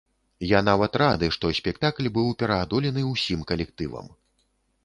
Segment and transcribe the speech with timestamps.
[0.51, 4.11] Я нават рады, што спектакль быў пераадолены ўсім калектывам.